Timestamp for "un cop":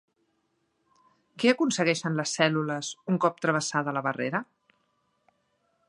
3.13-3.39